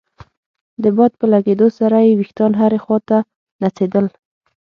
[0.83, 3.17] د باد په لګېدو سره يې ويښتان هرې خوا ته
[3.61, 4.05] نڅېدل.